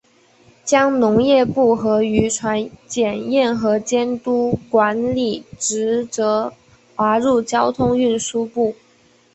[0.65, 6.51] 将农业部的渔船检验和监督管理职责
[6.95, 8.73] 划入交通运输部。